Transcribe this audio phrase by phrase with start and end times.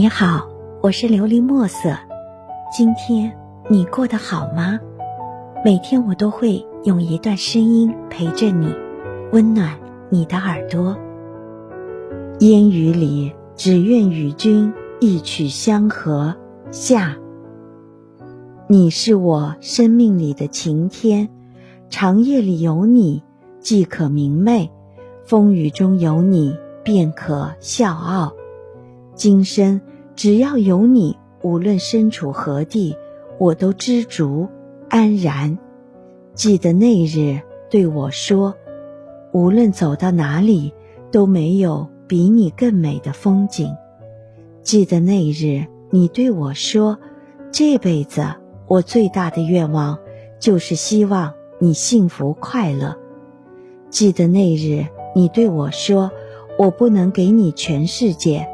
[0.00, 0.48] 你好，
[0.80, 1.90] 我是琉璃墨色。
[2.70, 3.36] 今天
[3.68, 4.78] 你过得好吗？
[5.64, 8.72] 每天我都会用一段声音陪着你，
[9.32, 9.76] 温暖
[10.08, 10.96] 你的耳朵。
[12.38, 16.36] 烟雨里，只愿与君一曲相和。
[16.70, 17.16] 下，
[18.68, 21.28] 你是我生命里的晴天，
[21.90, 23.24] 长夜里有你
[23.58, 24.70] 即可明媚，
[25.24, 28.32] 风雨中有你便可笑傲。
[29.16, 29.80] 今生
[30.18, 32.96] 只要有你，无论身处何地，
[33.38, 34.48] 我都知足
[34.88, 35.56] 安然。
[36.34, 38.56] 记得那日对我说
[39.30, 40.74] ：“无论走到哪里，
[41.12, 43.72] 都没有比你更美的风景。”
[44.60, 46.98] 记得那日你对我说
[47.52, 48.26] ：“这辈子
[48.66, 50.00] 我最大的愿望，
[50.40, 52.96] 就是希望你幸福快乐。”
[53.88, 56.10] 记得那日你对我说
[56.58, 58.48] ：“我不能给你全世界。”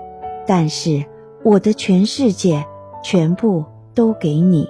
[0.46, 1.06] 但是，
[1.44, 2.64] 我的全世界
[3.02, 3.62] 全部
[3.94, 4.66] 都给你。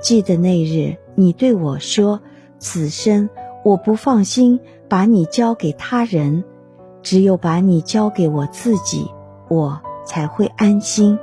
[0.00, 2.20] 记得那日，你对我说
[2.58, 3.30] ：“此生
[3.64, 6.42] 我不放心把你交给他人，
[7.00, 9.08] 只有把你交给我自己，
[9.48, 11.16] 我才会安心。”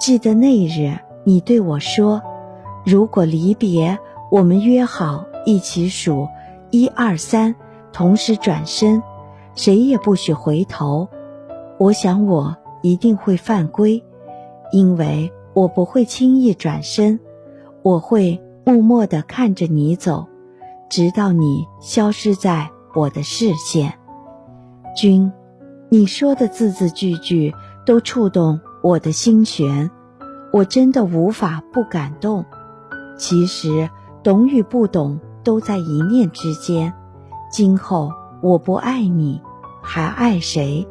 [0.00, 2.22] 记得那日，你对我说
[2.86, 3.98] ：“如果离别，
[4.30, 6.26] 我们约好一起数
[6.70, 7.54] 一二三，
[7.92, 9.02] 同时转身，
[9.54, 11.06] 谁也不许回头。”
[11.78, 14.04] 我想我一定会犯规，
[14.72, 17.18] 因为我不会轻易转身，
[17.82, 20.26] 我会默默地看着你走，
[20.90, 23.94] 直到你消失在我的视线。
[24.94, 25.32] 君，
[25.88, 27.54] 你说的字字句句
[27.86, 29.90] 都触动我的心弦，
[30.52, 32.44] 我真的无法不感动。
[33.16, 33.88] 其实
[34.22, 36.92] 懂与不懂都在一念之间。
[37.50, 38.10] 今后
[38.42, 39.40] 我不爱你，
[39.82, 40.86] 还爱谁？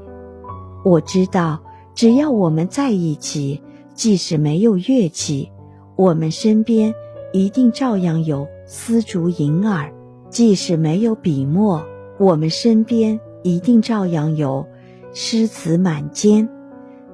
[0.83, 1.59] 我知道，
[1.93, 3.61] 只要我们在一起，
[3.93, 5.51] 即使没有乐器，
[5.95, 6.93] 我们身边
[7.33, 9.91] 一定照样有丝竹银耳；
[10.29, 11.85] 即使没有笔墨，
[12.17, 14.65] 我们身边一定照样有
[15.13, 16.47] 诗词满间；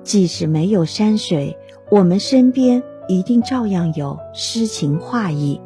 [0.03, 1.57] 即使没有山水，
[1.89, 5.59] 我们身边一定照样有诗情画意。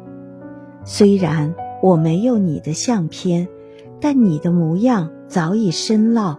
[0.84, 3.46] 虽然我没有你的相片，
[4.00, 6.38] 但你的模样早已深烙。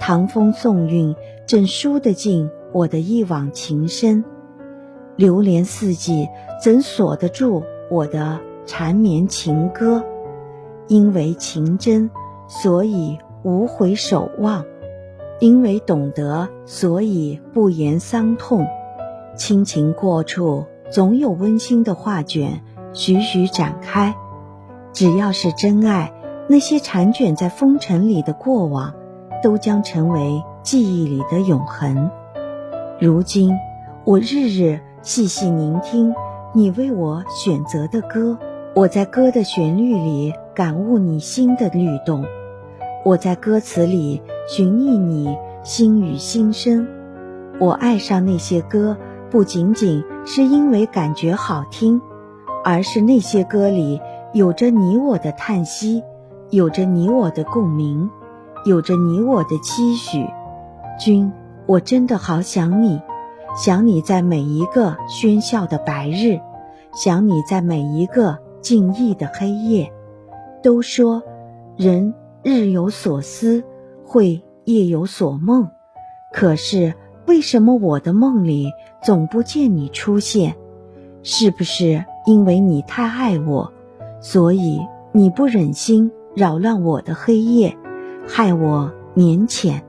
[0.00, 1.14] 唐风宋韵，
[1.46, 4.24] 正输得进我的一往情深；
[5.16, 6.28] 流连四季，
[6.62, 10.04] 怎锁得住我的缠绵情歌？
[10.88, 12.10] 因为情真，
[12.48, 14.64] 所以无悔守望；
[15.40, 18.66] 因为懂得，所以不言伤痛。
[19.36, 24.14] 亲情过处，总有温馨的画卷徐徐展开。
[24.92, 26.12] 只要是真爱，
[26.48, 28.94] 那些缠卷在风尘里的过往。
[29.42, 32.08] 都将成为记忆里的永恒。
[33.00, 33.52] 如今，
[34.04, 36.14] 我日日细细聆听
[36.54, 38.38] 你为我选择的歌，
[38.74, 42.24] 我在歌的旋律里感悟你心的律动，
[43.04, 46.86] 我在歌词里寻觅你心语心声。
[47.58, 48.96] 我爱上那些歌，
[49.30, 52.00] 不仅仅是因为感觉好听，
[52.64, 54.00] 而是那些歌里
[54.32, 56.04] 有着你我的叹息，
[56.50, 58.08] 有着你我的共鸣。
[58.64, 60.24] 有着你我的期许，
[61.04, 61.32] 君，
[61.66, 63.02] 我真的好想你，
[63.56, 66.38] 想你在每一个喧嚣的白日，
[66.94, 69.92] 想你在每一个静谧的黑夜。
[70.62, 71.20] 都说，
[71.76, 72.14] 人
[72.44, 73.64] 日有所思，
[74.04, 75.68] 会夜有所梦，
[76.32, 76.94] 可是
[77.26, 78.70] 为什么我的梦里
[79.02, 80.54] 总不见你出现？
[81.24, 83.72] 是不是因为你太爱我，
[84.20, 84.80] 所以
[85.10, 87.76] 你不忍心扰乱我的黑夜？
[88.24, 89.82] 害我勉浅，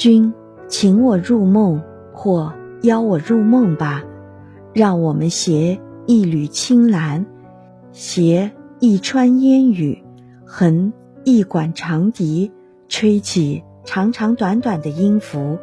[0.00, 0.32] 君，
[0.66, 1.82] 请我入梦
[2.14, 4.02] 或邀我入梦吧，
[4.72, 7.26] 让我们携一缕青蓝，
[7.92, 10.02] 携一川烟雨，
[10.46, 12.50] 横一管长笛，
[12.88, 15.58] 吹起长长短短的音符，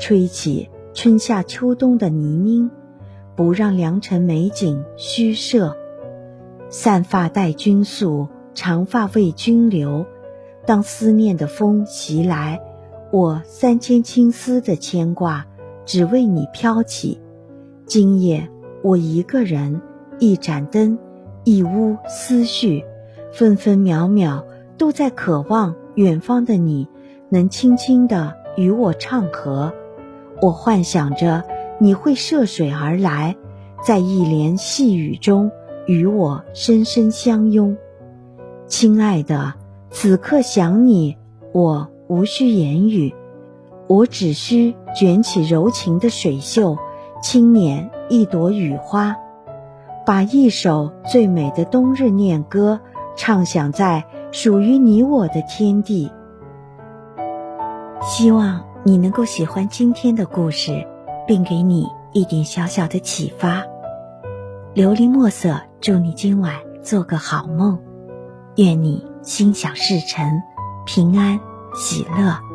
[0.00, 2.70] 吹起春夏秋冬的泥泞，
[3.36, 5.76] 不让良辰美景虚设。
[6.68, 10.06] 散发待君素，长发为君留。
[10.66, 12.60] 当思念的风袭来，
[13.12, 15.46] 我三千青丝的牵挂，
[15.84, 17.20] 只为你飘起。
[17.86, 18.48] 今夜
[18.82, 19.80] 我一个人，
[20.18, 20.98] 一盏灯，
[21.44, 22.84] 一屋思绪，
[23.32, 24.44] 分分秒秒
[24.76, 26.88] 都在渴望远方的你，
[27.28, 29.72] 能轻轻地与我唱和。
[30.42, 31.44] 我幻想着
[31.78, 33.36] 你会涉水而来，
[33.84, 35.50] 在一帘细雨中
[35.86, 37.76] 与我深深相拥，
[38.66, 39.54] 亲爱的。
[39.88, 41.16] 此刻想你，
[41.52, 43.14] 我无需言语，
[43.88, 46.76] 我只需卷起柔情的水袖，
[47.22, 49.16] 轻捻一朵雨花，
[50.04, 52.80] 把一首最美的冬日念歌
[53.16, 56.10] 唱响在属于你我的天地。
[58.02, 60.86] 希望你能够喜欢今天的故事，
[61.26, 63.64] 并给你一点小小的启发。
[64.74, 67.80] 琉璃墨色，祝你今晚做个好梦，
[68.56, 70.40] 愿你心想事成，
[70.84, 71.40] 平安
[71.76, 72.45] 喜乐。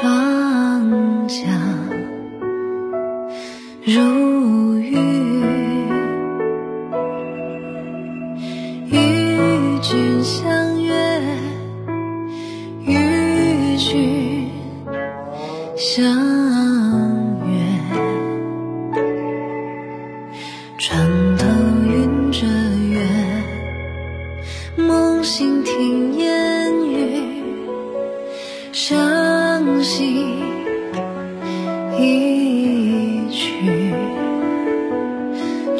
[0.00, 1.48] 霜降
[3.84, 4.27] 如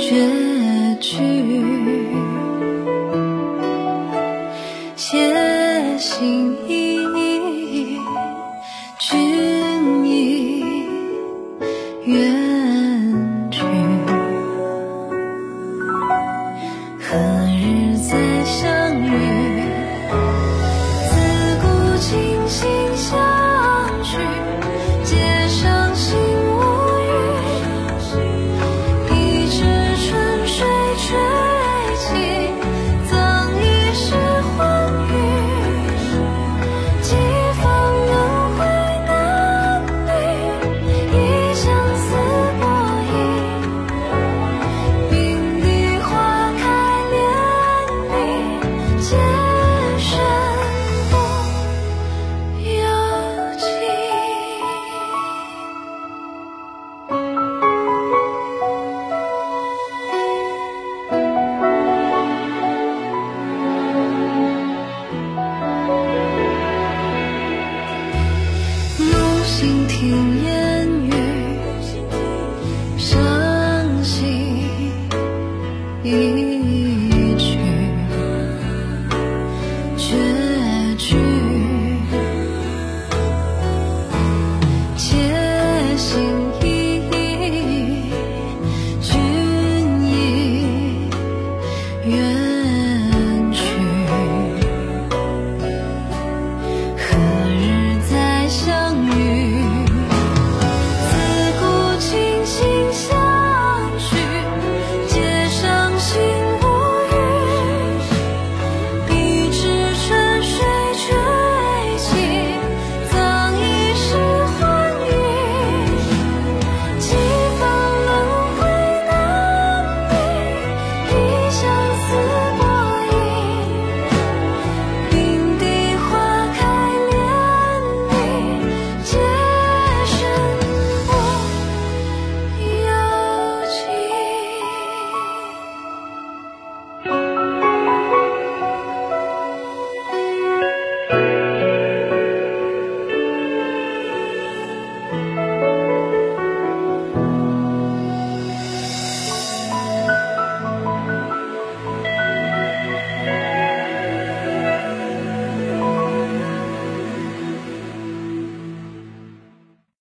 [0.08, 0.14] 绝
[1.02, 1.18] 句，
[4.96, 7.98] 且行依依，
[8.98, 10.64] 君已
[12.06, 12.16] 远
[13.50, 13.60] 去。
[16.98, 17.18] 何
[17.60, 18.77] 日再相